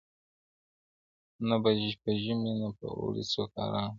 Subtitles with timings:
[1.47, 1.55] •نه
[2.01, 3.89] په ژمي نه په اوړي څوک آرام وو-